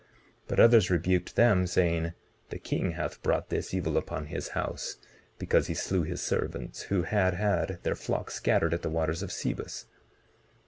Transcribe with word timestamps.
19:20 0.45 0.47
But 0.47 0.59
others 0.59 0.89
rebuked 0.89 1.35
them, 1.35 1.67
saying: 1.67 2.13
The 2.49 2.57
king 2.57 2.93
hath 2.93 3.21
brought 3.21 3.49
this 3.49 3.71
evil 3.71 3.97
upon 3.97 4.25
his 4.25 4.47
house, 4.57 4.97
because 5.37 5.67
he 5.67 5.75
slew 5.75 6.01
his 6.01 6.21
servants 6.23 6.81
who 6.89 7.03
had 7.03 7.35
had 7.35 7.77
their 7.83 7.93
flocks 7.93 8.33
scattered 8.33 8.73
at 8.73 8.81
the 8.81 8.89
waters 8.89 9.21
of 9.21 9.31
Sebus. 9.31 9.85